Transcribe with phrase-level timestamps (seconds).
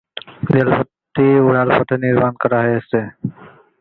[0.53, 2.99] রেলপথটি উড়াল পথে নির্মাণ করা হয়েছে।